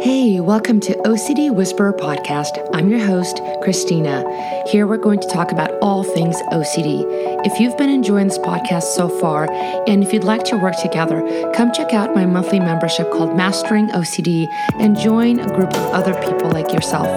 [0.00, 2.56] Hey, welcome to OCD Whisperer Podcast.
[2.72, 4.22] I'm your host, Christina.
[4.68, 7.02] Here we're going to talk about all things OCD.
[7.44, 9.50] If you've been enjoying this podcast so far,
[9.88, 13.88] and if you'd like to work together, come check out my monthly membership called Mastering
[13.88, 14.46] OCD
[14.78, 17.08] and join a group of other people like yourself.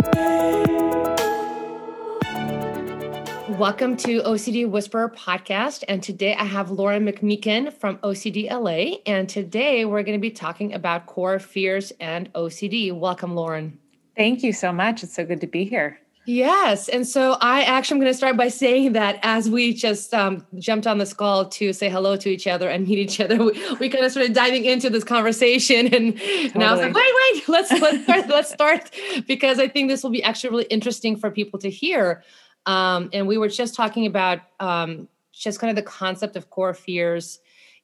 [3.62, 5.84] Welcome to OCD Whisperer podcast.
[5.88, 8.98] And today I have Lauren McMeikan from OCD LA.
[9.06, 12.92] And today we're going to be talking about core fears and OCD.
[12.92, 13.78] Welcome, Lauren.
[14.18, 15.04] Thank you so much.
[15.04, 16.00] It's so good to be here.
[16.26, 16.90] Yes.
[16.90, 20.44] And so I actually am going to start by saying that as we just um,
[20.58, 23.52] jumped on this call to say hello to each other and meet each other, we,
[23.76, 25.86] we kind of started diving into this conversation.
[25.94, 26.52] And, totally.
[26.56, 28.90] and I was like, wait, wait, let's, let's start, let's start
[29.28, 32.24] because I think this will be actually really interesting for people to hear.
[32.66, 36.74] Um, and we were just talking about um, just kind of the concept of core
[36.74, 37.40] fears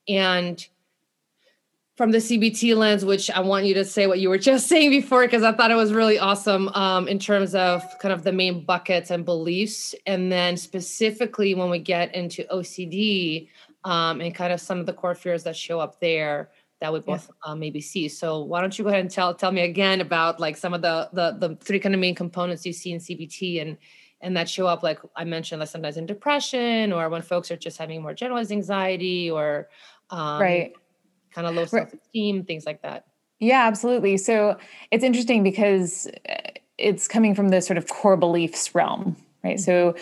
[0.08, 0.66] and
[1.96, 4.92] from the CBT lens, which I want you to say what you were just saying
[4.92, 8.32] before, because I thought it was really awesome um, in terms of kind of the
[8.32, 9.96] main buckets and beliefs.
[10.06, 13.50] And then specifically when we get into OCD
[13.84, 17.00] um, and kind of some of the core fears that show up there that we
[17.00, 17.52] both yeah.
[17.52, 18.08] uh, maybe see.
[18.08, 20.84] So why don't you go ahead and tell tell me again about like some of
[20.84, 23.78] the the the three kind of main components you see in CBT and
[24.22, 27.58] and that show up like i mentioned like sometimes in depression or when folks are
[27.58, 29.68] just having more generalized anxiety or
[30.10, 30.74] um, right.
[31.32, 33.06] kind of low self-esteem things like that.
[33.40, 34.18] Yeah absolutely.
[34.18, 34.58] So
[34.90, 36.36] it's interesting because uh,
[36.78, 39.58] it's coming from the sort of core beliefs realm right?
[39.58, 39.64] Mm-hmm.
[39.64, 39.96] so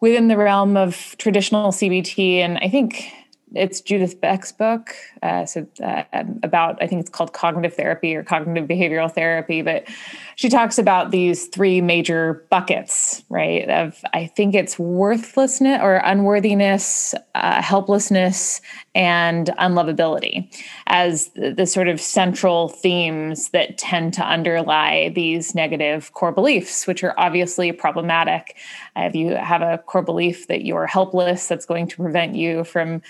[0.00, 3.10] within the realm of traditional cbt and i think
[3.54, 4.94] it's Judith Beck's book.
[5.22, 6.02] Uh, so uh,
[6.42, 9.86] about I think it's called cognitive therapy or cognitive behavioral therapy, but
[10.34, 13.68] she talks about these three major buckets, right?
[13.68, 18.60] Of I think it's worthlessness or unworthiness, uh, helplessness,
[18.94, 20.52] and unlovability
[20.88, 26.86] as the, the sort of central themes that tend to underlie these negative core beliefs,
[26.86, 28.56] which are obviously problematic.
[28.96, 32.96] if you have a core belief that you're helpless, that's going to prevent you from
[32.96, 33.00] you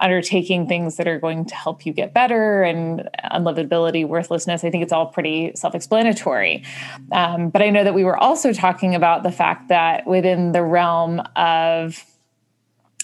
[0.00, 4.64] undertaking things that are going to help you get better and unlovability, worthlessness.
[4.64, 6.64] I think it's all pretty self explanatory.
[7.10, 10.62] Um, but I know that we were also talking about the fact that within the
[10.62, 12.04] realm of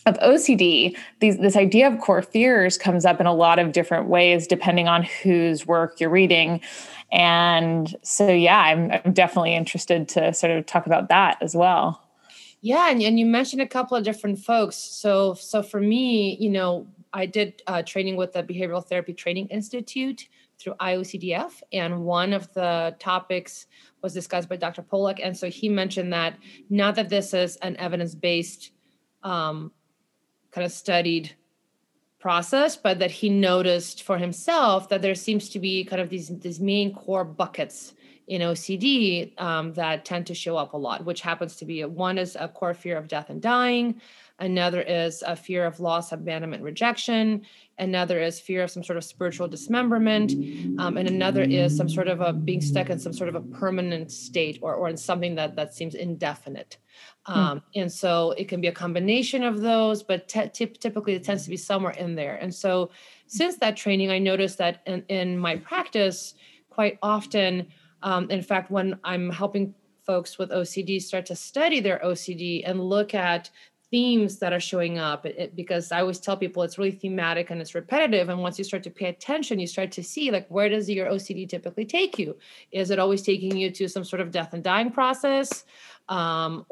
[0.06, 4.08] of OCD, these, this idea of core fears comes up in a lot of different
[4.08, 6.60] ways depending on whose work you're reading.
[7.12, 12.02] And so, yeah, I'm, I'm definitely interested to sort of talk about that as well.
[12.60, 14.76] Yeah, and, and you mentioned a couple of different folks.
[14.76, 19.48] So so for me, you know, I did uh, training with the Behavioral Therapy Training
[19.48, 23.66] Institute through IOCDF, and one of the topics
[24.02, 24.82] was discussed by Dr.
[24.82, 26.36] Pollard, and so he mentioned that
[26.68, 28.72] now that this is an evidence-based
[29.22, 29.70] um,
[30.50, 31.36] kind of studied
[32.18, 36.28] process, but that he noticed for himself that there seems to be kind of these
[36.40, 37.94] these main core buckets
[38.28, 41.88] in OCD um, that tend to show up a lot, which happens to be a,
[41.88, 44.00] one is a core fear of death and dying,
[44.38, 47.42] another is a fear of loss, abandonment, rejection,
[47.78, 50.32] another is fear of some sort of spiritual dismemberment,
[50.78, 53.40] um, and another is some sort of a being stuck in some sort of a
[53.40, 56.76] permanent state or, or in something that that seems indefinite.
[57.24, 57.38] Hmm.
[57.38, 61.44] Um, And so it can be a combination of those, but t- typically it tends
[61.44, 62.36] to be somewhere in there.
[62.36, 62.90] And so
[63.26, 66.34] since that training, I noticed that in, in my practice,
[66.68, 67.66] quite often
[68.02, 72.80] um, in fact, when I'm helping folks with OCD start to study their OCD and
[72.80, 73.50] look at
[73.90, 77.60] themes that are showing up it, because i always tell people it's really thematic and
[77.60, 80.68] it's repetitive and once you start to pay attention you start to see like where
[80.68, 82.36] does your ocd typically take you
[82.70, 85.64] is it always taking you to some sort of death and dying process
[86.10, 86.64] um,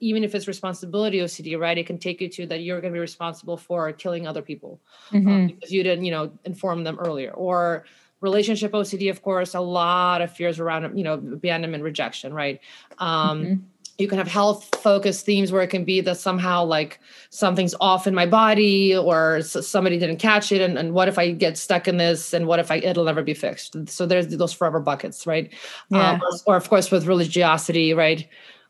[0.00, 2.96] even if it's responsibility ocd right it can take you to that you're going to
[2.96, 4.80] be responsible for killing other people
[5.12, 5.28] um, mm-hmm.
[5.28, 7.84] um, because you didn't you know inform them earlier or
[8.24, 12.60] relationship OCD, of course, a lot of fears around, you know, abandonment, rejection, right?
[12.98, 13.62] Um, mm-hmm.
[13.98, 16.98] You can have health focused themes where it can be that somehow like
[17.30, 20.60] something's off in my body or somebody didn't catch it.
[20.60, 22.32] And, and what if I get stuck in this?
[22.32, 23.76] And what if I, it'll never be fixed?
[23.88, 25.52] So there's those forever buckets, right?
[25.90, 26.12] Yeah.
[26.12, 28.26] Um, or, or, of course, with religiosity, right?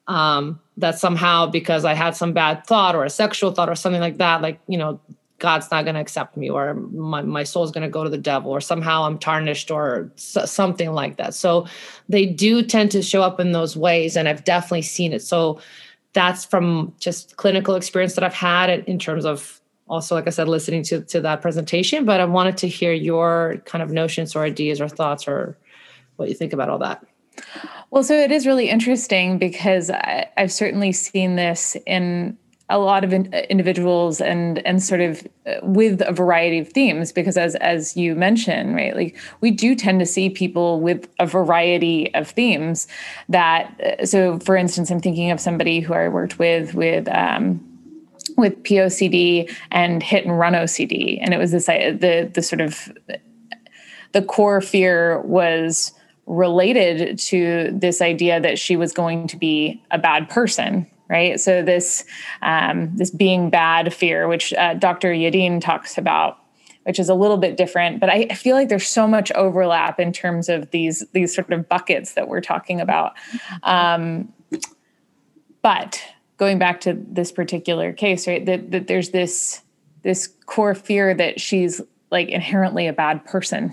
[0.08, 4.02] Um, that somehow because I had some bad thought or a sexual thought or something
[4.02, 5.00] like that, like, you know,
[5.44, 8.16] God's not going to accept me or my, my soul's going to go to the
[8.16, 11.34] devil or somehow I'm tarnished or something like that.
[11.34, 11.66] So
[12.08, 14.16] they do tend to show up in those ways.
[14.16, 15.20] And I've definitely seen it.
[15.20, 15.60] So
[16.14, 20.48] that's from just clinical experience that I've had in terms of also, like I said,
[20.48, 22.06] listening to, to that presentation.
[22.06, 25.58] But I wanted to hear your kind of notions or ideas or thoughts or
[26.16, 27.04] what you think about all that.
[27.90, 32.38] Well, so it is really interesting because I, have certainly seen this in
[32.70, 37.12] a lot of in, individuals and and sort of uh, with a variety of themes
[37.12, 41.26] because as as you mentioned right like we do tend to see people with a
[41.26, 42.88] variety of themes
[43.28, 47.62] that uh, so for instance i'm thinking of somebody who i worked with with um,
[48.36, 52.60] with POCD and hit and run OCD, and it was this uh, the the sort
[52.60, 52.92] of
[54.12, 55.92] the core fear was
[56.26, 61.38] related to this idea that she was going to be a bad person right?
[61.40, 62.04] So this
[62.42, 66.38] um, this being bad fear which uh, dr yadin talks about
[66.84, 70.12] which is a little bit different but I, feel like there's so much overlap in
[70.12, 73.14] terms of these these sort of buckets that we're talking about.
[73.62, 74.32] Um,
[75.62, 76.00] but
[76.36, 79.62] going back to this particular case right that, that there's this
[80.02, 81.80] this core fear that she's
[82.10, 83.72] like inherently a bad person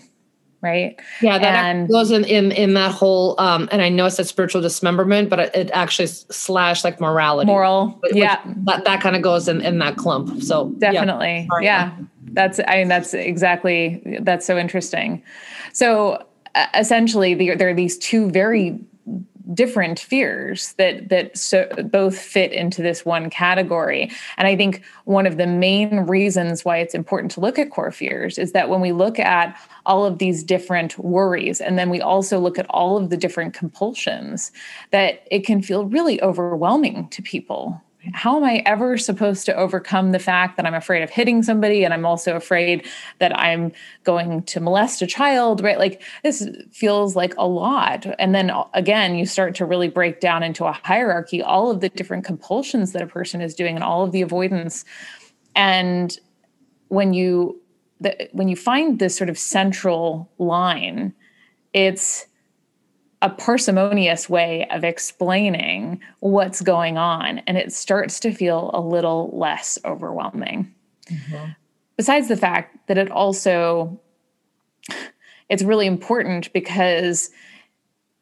[0.61, 0.99] right?
[1.21, 4.61] Yeah that goes in, in in that whole um and i know it's a spiritual
[4.61, 7.47] dismemberment but it, it actually slash like morality.
[7.47, 8.39] Moral which, yeah.
[8.65, 12.05] that, that kind of goes in in that clump so definitely yeah, yeah.
[12.33, 15.23] that's i mean that's exactly that's so interesting.
[15.73, 16.25] So
[16.55, 18.79] uh, essentially the, there are these two very
[19.53, 24.09] different fears that that so both fit into this one category.
[24.37, 27.91] And i think one of the main reasons why it's important to look at core
[27.91, 32.01] fears is that when we look at all of these different worries and then we
[32.01, 34.51] also look at all of the different compulsions
[34.91, 37.81] that it can feel really overwhelming to people
[38.13, 41.83] how am I ever supposed to overcome the fact that I'm afraid of hitting somebody
[41.83, 42.87] and I'm also afraid
[43.19, 43.71] that I'm
[44.03, 45.77] going to molest a child, right?
[45.77, 48.07] Like this feels like a lot.
[48.17, 51.81] And then uh, again, you start to really break down into a hierarchy, all of
[51.81, 54.83] the different compulsions that a person is doing and all of the avoidance.
[55.55, 56.17] And
[56.87, 57.60] when you
[58.01, 61.13] the, when you find this sort of central line,
[61.73, 62.27] it's
[63.21, 69.29] a parsimonious way of explaining what's going on and it starts to feel a little
[69.33, 70.73] less overwhelming
[71.07, 71.51] mm-hmm.
[71.97, 73.99] besides the fact that it also
[75.49, 77.29] it's really important because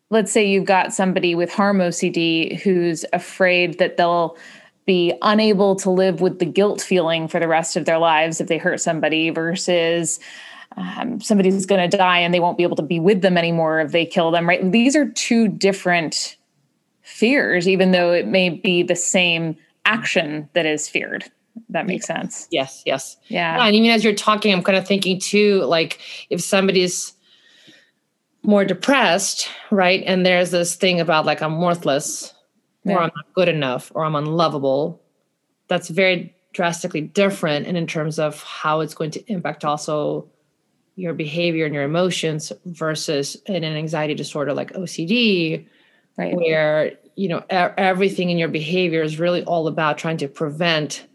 [0.10, 4.38] let's say you've got somebody with harm ocd who's afraid that they'll
[4.89, 8.47] be unable to live with the guilt feeling for the rest of their lives if
[8.47, 10.19] they hurt somebody versus
[10.77, 13.80] um, somebody's going to die and they won't be able to be with them anymore
[13.81, 14.71] if they kill them, right?
[14.71, 16.38] These are two different
[17.03, 19.56] fears, even though it may be the same
[19.86, 21.24] action that is feared.
[21.69, 22.47] That makes sense.
[22.50, 23.15] Yes, yes.
[23.27, 23.57] Yeah.
[23.57, 23.65] yeah.
[23.68, 26.00] And even as you're talking, I'm kind of thinking too, like
[26.31, 27.13] if somebody's
[28.41, 30.01] more depressed, right?
[30.07, 32.33] And there's this thing about like I'm worthless
[32.86, 35.02] or I'm not good enough or I'm unlovable.
[35.68, 40.28] That's very drastically different and in terms of how it's going to impact also
[40.96, 45.66] your behavior and your emotions versus in an anxiety disorder like OCD,
[46.18, 46.36] right.
[46.36, 51.08] where you know everything in your behavior is really all about trying to prevent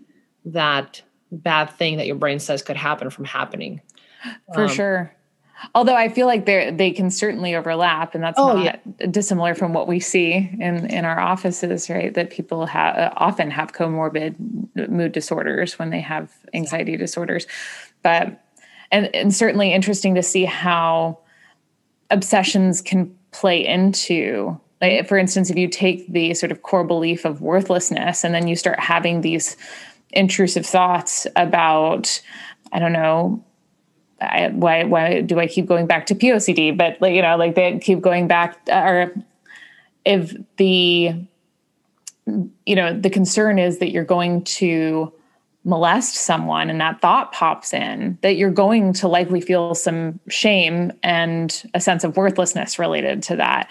[0.47, 3.81] that bad thing that your brain says could happen from happening.
[4.55, 5.15] For um, sure.
[5.75, 9.07] Although I feel like they they can certainly overlap, and that's oh, not yeah.
[9.11, 12.13] dissimilar from what we see in in our offices, right?
[12.13, 14.37] That people have uh, often have comorbid
[14.89, 17.47] mood disorders when they have anxiety disorders,
[18.03, 18.45] but
[18.91, 21.19] and, and certainly interesting to see how
[22.11, 27.25] obsessions can play into like for instance if you take the sort of core belief
[27.25, 29.57] of worthlessness and then you start having these
[30.13, 32.23] intrusive thoughts about
[32.73, 33.43] i don't know
[34.21, 37.55] I, why why do i keep going back to pocd but like you know like
[37.55, 39.15] they keep going back uh, or
[40.05, 41.15] if the
[42.65, 45.13] you know the concern is that you're going to
[45.65, 50.93] molest someone and that thought pops in that you're going to likely feel some shame
[51.03, 53.71] and a sense of worthlessness related to that.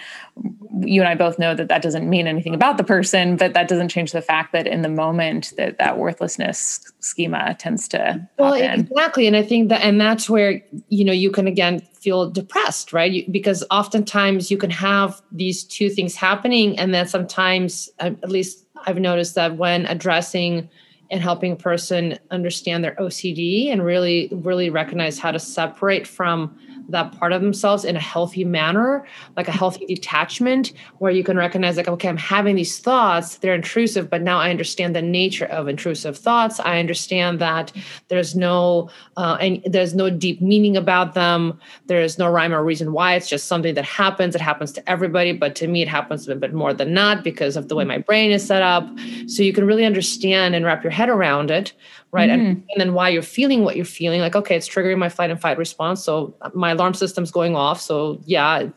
[0.80, 3.68] You and i both know that that doesn't mean anything about the person but that
[3.68, 8.54] doesn't change the fact that in the moment that that worthlessness schema tends to well
[8.54, 9.28] exactly.
[9.28, 13.12] And i think that and that's where you know you can again feel depressed right?
[13.12, 16.78] You, because oftentimes you can have these two things happening.
[16.78, 20.68] And then sometimes uh, at least i've noticed that when addressing
[21.14, 26.58] and helping a person understand their OCD and really, really recognize how to separate from
[26.88, 31.36] that part of themselves in a healthy manner, like a healthy detachment, where you can
[31.36, 35.46] recognize, like, okay, I'm having these thoughts, they're intrusive, but now I understand the nature
[35.46, 36.60] of intrusive thoughts.
[36.60, 37.72] I understand that
[38.08, 41.58] there's no uh, and there's no deep meaning about them.
[41.86, 43.14] There is no rhyme or reason why.
[43.14, 44.34] It's just something that happens.
[44.34, 47.56] It happens to everybody, but to me, it happens a bit more than not because
[47.56, 48.88] of the way my brain is set up.
[49.26, 51.72] So you can really understand and wrap your head around it
[52.14, 52.46] right mm-hmm.
[52.46, 55.30] and, and then why you're feeling what you're feeling like okay it's triggering my flight
[55.30, 58.68] and fight response so my alarm system's going off so yeah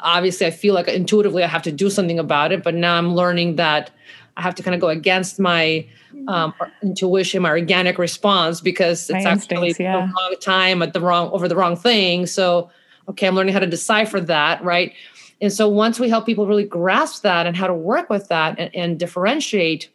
[0.00, 3.14] obviously I feel like intuitively I have to do something about it, but now I'm
[3.14, 3.90] learning that
[4.36, 5.86] I have to kind of go against my
[6.28, 6.52] um,
[6.82, 9.92] intuition, my organic response because it's my actually yeah.
[9.94, 12.26] the wrong time at the wrong over the wrong thing.
[12.26, 12.70] So,
[13.08, 14.92] okay, I'm learning how to decipher that, right?
[15.40, 18.58] And so once we help people really grasp that and how to work with that
[18.58, 19.88] and, and differentiate,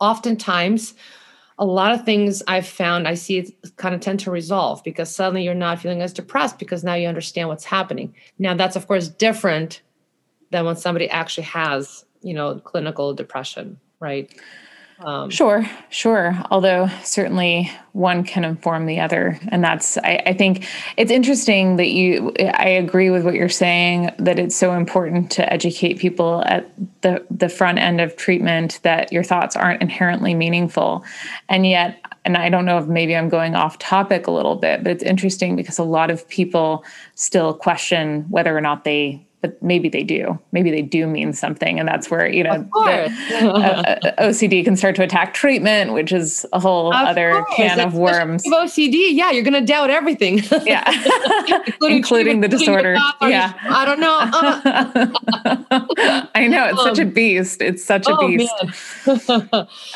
[0.00, 0.94] oftentimes
[1.58, 5.14] a lot of things I've found I see it kind of tend to resolve because
[5.14, 8.14] suddenly you're not feeling as depressed because now you understand what's happening.
[8.38, 9.82] Now that's of course different
[10.50, 14.32] than when somebody actually has, you know, clinical depression, right?
[15.00, 16.40] Um, sure, sure.
[16.50, 21.88] Although certainly one can inform the other, and that's I, I, think it's interesting that
[21.88, 22.32] you.
[22.38, 26.70] I agree with what you're saying that it's so important to educate people at
[27.02, 31.04] the the front end of treatment that your thoughts aren't inherently meaningful,
[31.48, 32.00] and yet.
[32.26, 35.02] And I don't know if maybe I'm going off topic a little bit, but it's
[35.02, 36.82] interesting because a lot of people
[37.16, 40.38] still question whether or not they but maybe they do.
[40.52, 44.74] Maybe they do mean something, and that's where you know the, uh, uh OCD can
[44.74, 47.56] start to attack treatment, which is a whole of other course.
[47.56, 48.42] can of worms.
[48.44, 50.38] OCD, yeah, you're going to doubt everything.
[50.64, 50.90] yeah,
[51.66, 52.96] including, including the disorder.
[53.20, 55.10] Yeah, I don't know.
[55.74, 56.26] Uh.
[56.34, 57.60] I know it's um, such a um, beast.
[57.60, 58.54] It's such a oh, beast.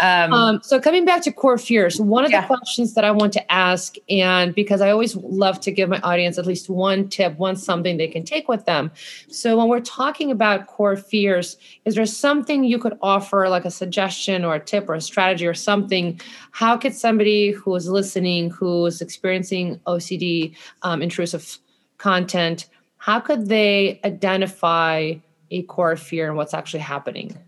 [0.01, 2.43] um, um, so coming back to core fears, one of yeah.
[2.43, 6.01] the questions that I want to ask, and because I always love to give my
[6.01, 8.91] audience at least one tip, one something they can take with them.
[9.39, 13.71] So when we're talking about core fears, is there something you could offer, like a
[13.71, 16.21] suggestion or a tip or a strategy or something?
[16.51, 21.59] How could somebody who is listening, who is experiencing OCD, um, intrusive
[21.99, 22.67] content,
[22.97, 25.15] how could they identify
[25.51, 27.39] a core fear and what's actually happening?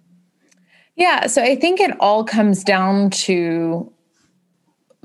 [0.94, 3.92] Yeah, so I think it all comes down to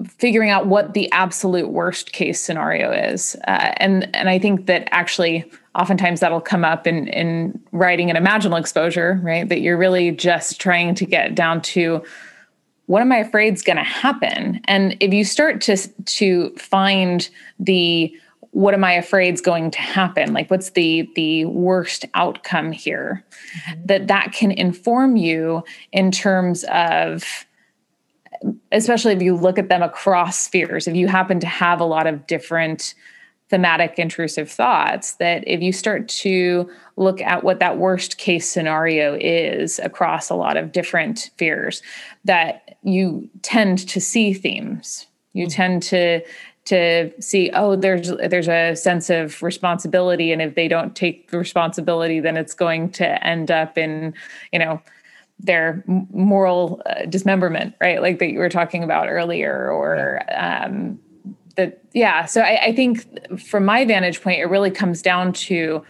[0.03, 4.87] figuring out what the absolute worst case scenario is, uh, and and I think that
[4.91, 9.47] actually oftentimes that'll come up in in writing an imaginal exposure right?
[9.47, 12.03] That you're really just trying to get down to
[12.87, 14.61] what am i afraid is going to happen?
[14.65, 18.13] And if you start to to find the
[18.51, 20.33] what am i afraid is going to happen?
[20.33, 23.23] Like what's the the worst outcome here?
[23.69, 23.85] Mm-hmm.
[23.85, 27.45] that that can inform you in terms of
[28.71, 32.07] especially if you look at them across spheres if you happen to have a lot
[32.07, 32.93] of different
[33.49, 39.15] thematic intrusive thoughts that if you start to look at what that worst case scenario
[39.21, 41.83] is across a lot of different fears
[42.23, 45.55] that you tend to see themes you mm-hmm.
[45.55, 46.21] tend to
[46.65, 52.19] to see oh there's there's a sense of responsibility and if they don't take responsibility
[52.19, 54.13] then it's going to end up in
[54.51, 54.81] you know
[55.39, 58.01] their moral uh, dismemberment right?
[58.01, 60.99] Like that you were talking about earlier or um,
[61.55, 62.25] that yeah.
[62.25, 65.83] So I, I think from my vantage point it really comes down to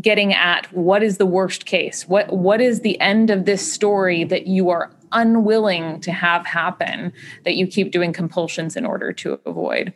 [0.00, 2.08] getting at what is the worst case?
[2.08, 7.12] What what is the end of this story that you are unwilling to have happen
[7.44, 9.94] that you keep doing compulsions in order to avoid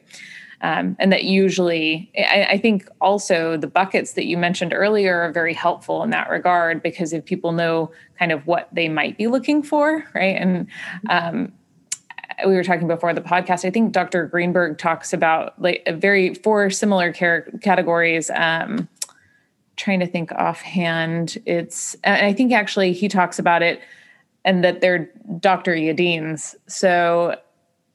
[0.62, 5.32] um, and that usually I, I, think also the buckets that you mentioned earlier are
[5.32, 9.26] very helpful in that regard because if people know kind of what they might be
[9.26, 10.66] looking for right and
[11.08, 11.52] um,
[12.46, 13.64] we were talking before the podcast.
[13.64, 14.26] I think Dr.
[14.26, 18.30] Greenberg talks about like a very four similar categories.
[18.34, 18.88] Um,
[19.76, 23.80] trying to think offhand, it's and I think actually he talks about it,
[24.44, 25.74] and that they're Dr.
[25.74, 26.54] Yadin's.
[26.66, 27.36] So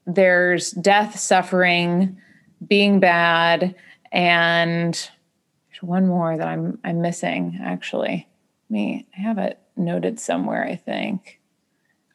[0.06, 2.20] there's death, suffering,
[2.66, 3.74] being bad,
[4.12, 8.28] and there's one more that I'm I'm missing actually.
[8.68, 10.64] Me, I have it noted somewhere.
[10.64, 11.40] I think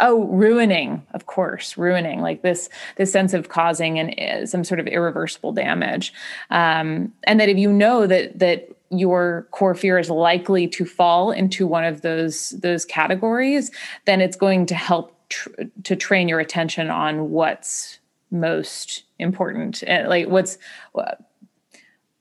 [0.02, 4.80] oh ruining of course ruining like this this sense of causing an eh, some sort
[4.80, 6.12] of irreversible damage
[6.50, 11.32] um, and that if you know that that your core fear is likely to fall
[11.32, 13.72] into one of those those categories
[14.06, 15.50] then it's going to help tr-
[15.84, 18.00] to train your attention on what's
[18.32, 20.58] most important eh, like what's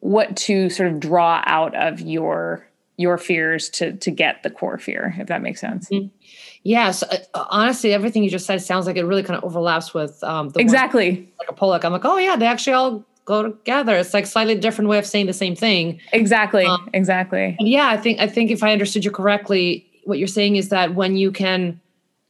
[0.00, 4.78] what to sort of draw out of your your fears to to get the core
[4.78, 6.08] fear if that makes sense mm-hmm.
[6.62, 10.22] Yes, uh, honestly, everything you just said sounds like it really kind of overlaps with
[10.22, 11.84] um, the exactly like a Pollard.
[11.84, 13.96] I'm like, oh yeah, they actually all go together.
[13.96, 16.00] It's like slightly different way of saying the same thing.
[16.12, 17.56] Exactly, um, exactly.
[17.60, 20.94] yeah, I think I think if I understood you correctly, what you're saying is that
[20.94, 21.80] when you can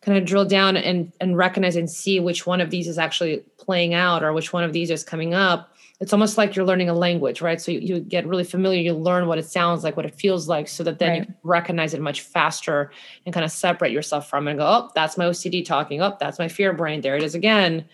[0.02, 3.38] kind of drill down and and recognize and see which one of these is actually
[3.58, 6.88] playing out or which one of these is coming up it's almost like you're learning
[6.88, 7.60] a language, right?
[7.60, 10.48] So you, you, get really familiar, you learn what it sounds like, what it feels
[10.48, 11.28] like, so that then right.
[11.28, 12.90] you recognize it much faster
[13.26, 16.00] and kind of separate yourself from it and go, oh, that's my OCD talking.
[16.00, 17.02] Oh, that's my fear brain.
[17.02, 17.84] There it is again.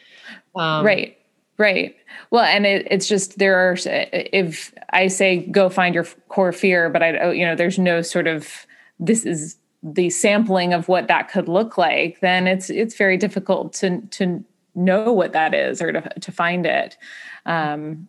[0.55, 1.19] Um, right.
[1.59, 1.97] Right.
[2.31, 6.91] Well, and it, it's just there are if I say go find your core fear,
[6.91, 8.67] but I you know there's no sort of
[9.01, 9.57] this is
[9.95, 14.45] the sampling of what that could look like, then it's it's very difficult to to
[14.75, 16.97] know what that is or to to find it.
[17.45, 18.09] Um,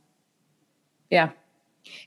[1.10, 1.30] yeah.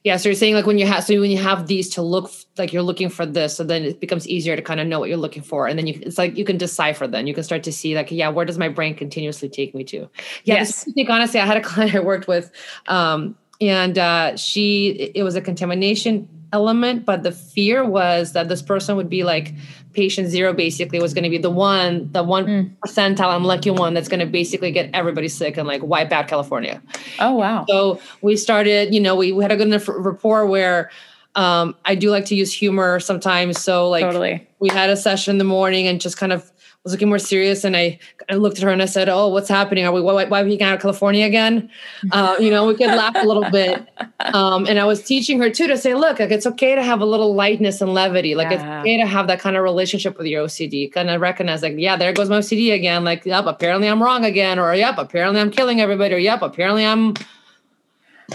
[0.04, 2.30] Yeah, so you're saying like when you have so when you have these to look
[2.58, 5.08] like you're looking for this, so then it becomes easier to kind of know what
[5.08, 7.06] you're looking for, and then you it's like you can decipher.
[7.06, 9.82] Then you can start to see like yeah, where does my brain continuously take me
[9.84, 10.00] to?
[10.44, 10.86] Yeah, yes.
[10.86, 12.50] I think honestly, I had a client I worked with,
[12.88, 18.62] um, and uh, she it was a contamination element, but the fear was that this
[18.62, 19.54] person would be like
[19.92, 22.70] patient zero basically was going to be the one, the one mm.
[22.84, 26.82] percentile unlucky one that's going to basically get everybody sick and like wipe out California.
[27.18, 27.64] Oh wow!
[27.68, 30.90] So we started, you know, we, we had a good enough rapport where
[31.34, 33.60] um, I do like to use humor sometimes.
[33.60, 34.46] So like totally.
[34.58, 36.50] we had a session in the morning and just kind of
[36.84, 37.98] was looking more serious and I,
[38.30, 39.84] I looked at her and I said, "Oh, what's happening?
[39.84, 41.68] Are we why, why are we out of California again?"
[42.10, 43.86] Uh, you know, we could laugh a little bit.
[44.32, 47.00] Um, and I was teaching her too to say, "Look, like it's okay to have
[47.00, 48.34] a little lightness and levity.
[48.34, 48.54] Like yeah.
[48.54, 50.90] it's okay to have that kind of relationship with your OCD.
[50.90, 53.04] Kind of recognize, like, yeah, there goes my OCD again.
[53.04, 56.86] Like, yep, apparently I'm wrong again, or yep, apparently I'm killing everybody, or yep, apparently
[56.86, 57.14] I'm."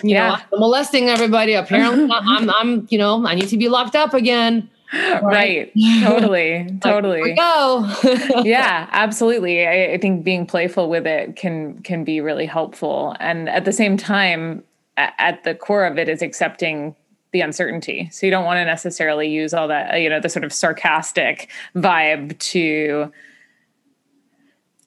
[0.03, 0.27] You yeah.
[0.27, 1.53] know, I'm molesting everybody.
[1.53, 4.69] Apparently, I'm, I'm, you know, I need to be locked up again
[5.21, 5.71] right,
[6.03, 6.67] totally.
[6.81, 7.33] Totally.
[7.33, 7.91] go.
[8.43, 9.67] Yeah absolutely.
[9.67, 13.15] I, I, think being playful with it can can be really helpful.
[13.19, 14.63] And at the same time
[14.97, 16.95] at the core of it is accepting
[17.31, 18.09] the uncertainty.
[18.11, 21.49] So you don't want to necessarily use all that you know the sort of sarcastic
[21.75, 23.11] vibe to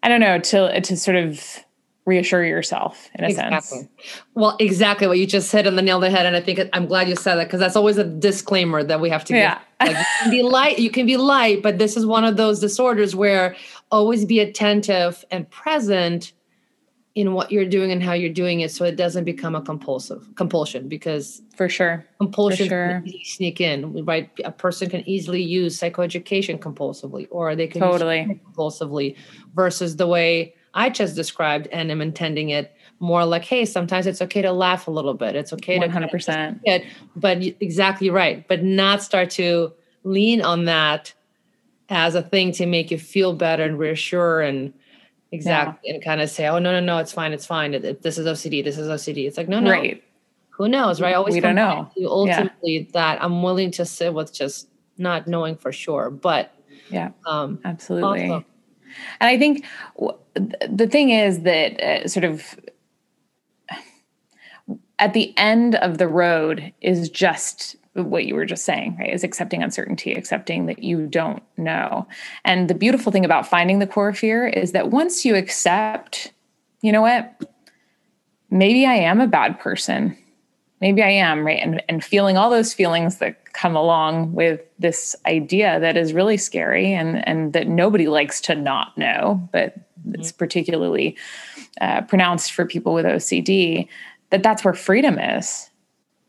[0.02, 1.64] i don't know to to sort of
[2.08, 3.60] reassure yourself in a exactly.
[3.60, 3.88] sense.
[4.34, 6.26] Well, exactly what you just said on the nail the head.
[6.26, 9.10] And I think I'm glad you said that because that's always a disclaimer that we
[9.10, 9.54] have to yeah.
[9.54, 9.62] give.
[9.80, 12.58] Like you can be light, you can be light, but this is one of those
[12.58, 13.54] disorders where
[13.92, 16.32] always be attentive and present
[17.14, 20.28] in what you're doing and how you're doing it so it doesn't become a compulsive
[20.36, 23.02] compulsion because for sure compulsion for sure.
[23.04, 28.40] can sneak in right a person can easily use psychoeducation compulsively or they can totally
[28.46, 29.16] compulsively
[29.54, 34.20] versus the way I just described and am intending it more like, hey, sometimes it's
[34.22, 35.37] okay to laugh a little bit.
[35.37, 36.11] It's okay 100%.
[36.11, 36.87] to 100%.
[37.16, 38.46] but exactly right.
[38.48, 39.72] But not start to
[40.04, 41.12] lean on that
[41.88, 44.72] as a thing to make you feel better and reassure and
[45.33, 45.94] exactly yeah.
[45.94, 47.74] and kind of say, oh no, no, no, it's fine, it's fine.
[47.74, 48.64] It, it, this is OCD.
[48.64, 49.26] This is OCD.
[49.26, 49.70] It's like, no, no.
[49.70, 50.02] Right.
[50.50, 51.14] Who knows, right?
[51.14, 51.88] Always we don't know.
[52.04, 52.85] ultimately yeah.
[52.92, 56.11] that I'm willing to sit with just not knowing for sure.
[56.11, 56.52] But
[56.90, 58.28] yeah, um, absolutely.
[58.28, 58.44] Also,
[59.20, 59.64] and I think
[60.35, 62.59] the thing is that uh, sort of
[64.98, 69.12] at the end of the road is just what you were just saying, right?
[69.12, 72.07] Is accepting uncertainty, accepting that you don't know.
[72.44, 76.33] And the beautiful thing about finding the core fear is that once you accept,
[76.81, 77.42] you know what?
[78.51, 80.16] Maybe I am a bad person.
[80.80, 81.60] Maybe I am, right?
[81.60, 86.36] And, and feeling all those feelings that come along with this idea that is really
[86.36, 90.14] scary and, and that nobody likes to not know, but mm-hmm.
[90.14, 91.16] it's particularly
[91.80, 93.88] uh, pronounced for people with OCD,
[94.30, 95.70] that that's where freedom is.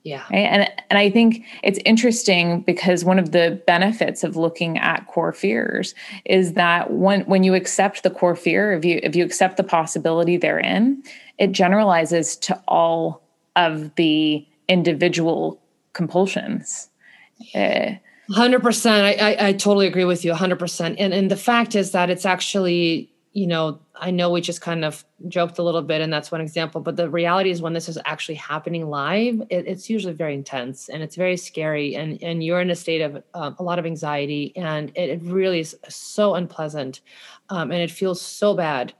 [0.03, 0.23] Yeah.
[0.31, 0.45] Right?
[0.45, 5.33] And and I think it's interesting because one of the benefits of looking at core
[5.33, 5.93] fears
[6.25, 9.63] is that when when you accept the core fear, if you if you accept the
[9.63, 11.03] possibility therein,
[11.37, 13.21] it generalizes to all
[13.67, 15.61] of the individual
[15.93, 16.89] compulsions
[17.55, 17.91] uh,
[18.31, 19.05] Hundred percent.
[19.05, 20.33] I, I, I totally agree with you.
[20.35, 20.99] Hundred percent.
[20.99, 24.85] And and the fact is that it's actually you know I know we just kind
[24.85, 26.79] of joked a little bit, and that's one example.
[26.79, 30.89] But the reality is when this is actually happening live, it, it's usually very intense
[30.89, 33.85] and it's very scary, and and you're in a state of um, a lot of
[33.87, 37.01] anxiety, and it, it really is so unpleasant,
[37.49, 38.93] um, and it feels so bad.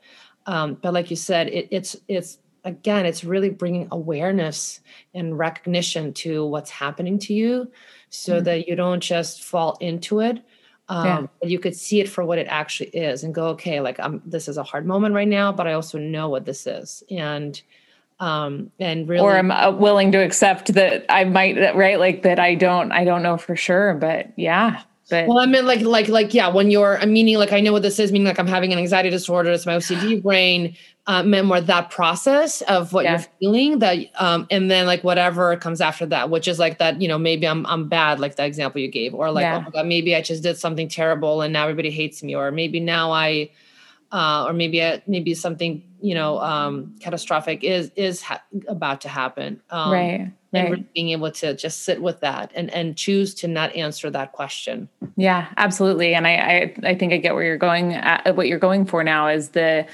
[0.47, 4.79] Um, but like you said, it, it's it's again, it's really bringing awareness
[5.13, 7.71] and recognition to what's happening to you
[8.09, 8.43] so mm-hmm.
[8.45, 10.41] that you don't just fall into it
[10.89, 11.27] um, yeah.
[11.39, 14.21] but you could see it for what it actually is and go okay like i'm
[14.25, 17.61] this is a hard moment right now but i also know what this is and
[18.19, 22.39] um and really or i'm uh, willing to accept that i might right like that
[22.39, 26.07] i don't i don't know for sure but yeah but well, I mean, like, like,
[26.07, 26.49] like, yeah.
[26.49, 28.11] When you're, I'm meaning, like, I know what this is.
[28.11, 29.49] Meaning, like, I'm having an anxiety disorder.
[29.49, 30.75] It's my OCD brain
[31.09, 33.13] uh, memoir that process of what yeah.
[33.13, 37.01] you're feeling that um and then like whatever comes after that which is like that
[37.01, 39.57] you know maybe i'm i'm bad like the example you gave or like yeah.
[39.57, 42.51] oh my god maybe i just did something terrible and now everybody hates me or
[42.51, 43.49] maybe now i
[44.11, 49.09] uh or maybe I, maybe something you know um catastrophic is is ha- about to
[49.09, 50.93] happen um right and right.
[50.93, 54.87] being able to just sit with that and and choose to not answer that question
[55.15, 58.59] yeah absolutely and i i, I think i get where you're going at, what you're
[58.59, 59.87] going for now is the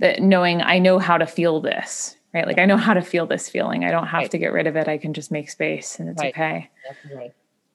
[0.00, 2.46] that knowing I know how to feel this, right?
[2.46, 3.84] Like I know how to feel this feeling.
[3.84, 4.30] I don't have right.
[4.30, 4.88] to get rid of it.
[4.88, 6.34] I can just make space and it's right.
[6.34, 6.70] okay.
[6.88, 7.32] Exactly right.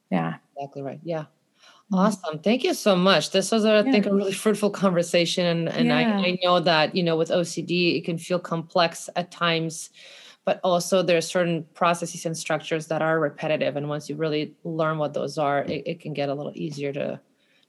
[0.09, 0.35] Yeah.
[0.55, 0.99] Exactly right.
[1.03, 1.25] Yeah.
[1.91, 1.95] Mm-hmm.
[1.95, 2.39] Awesome.
[2.39, 3.31] Thank you so much.
[3.31, 3.91] This was, I yeah.
[3.91, 5.45] think, a really fruitful conversation.
[5.45, 6.17] And, and yeah.
[6.17, 9.89] I, I know that, you know, with OCD, it can feel complex at times,
[10.45, 13.75] but also there are certain processes and structures that are repetitive.
[13.75, 16.93] And once you really learn what those are, it, it can get a little easier
[16.93, 17.19] to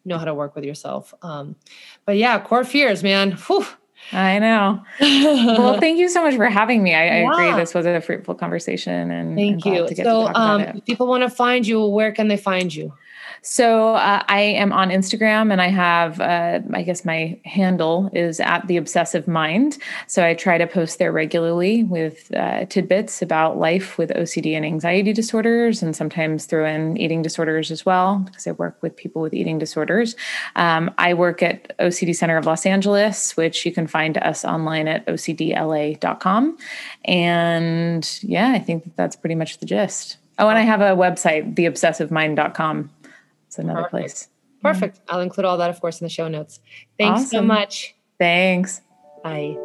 [0.05, 1.13] know how to work with yourself.
[1.23, 1.57] Um,
[2.05, 3.33] but yeah, core fears, man.
[3.33, 3.67] Whew.
[4.13, 4.83] I know.
[5.01, 6.95] well, thank you so much for having me.
[6.95, 7.29] I, yeah.
[7.29, 7.61] I agree.
[7.61, 9.89] This was a fruitful conversation, and thank you.
[9.97, 12.93] so, um, if people want to find you, where can they find you?
[13.47, 18.41] So uh, I am on Instagram and I have, uh, I guess my handle is
[18.41, 19.77] at the obsessive mind.
[20.07, 24.65] So I try to post there regularly with uh, tidbits about life with OCD and
[24.65, 29.21] anxiety disorders, and sometimes throw in eating disorders as well, because I work with people
[29.21, 30.17] with eating disorders.
[30.57, 34.89] Um, I work at OCD Center of Los Angeles, which you can find us online
[34.89, 36.57] at ocdla.com.
[37.05, 40.17] And yeah, I think that that's pretty much the gist.
[40.39, 42.91] Oh, and I have a website, theobsessivemind.com
[43.55, 43.93] it's another Perfect.
[43.93, 44.29] place.
[44.63, 45.01] Perfect.
[45.09, 46.59] I'll include all that, of course, in the show notes.
[46.99, 47.29] Thanks awesome.
[47.29, 47.95] so much.
[48.19, 48.81] Thanks.
[49.23, 49.57] Bye.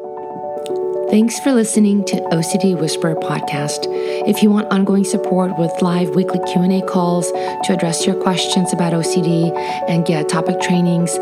[1.09, 3.87] Thanks for listening to OCD Whisperer podcast.
[4.27, 8.93] If you want ongoing support with live weekly Q&A calls to address your questions about
[8.93, 9.51] OCD
[9.89, 11.17] and get topic trainings,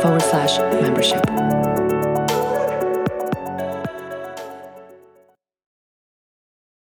[0.00, 1.45] forward slash membership.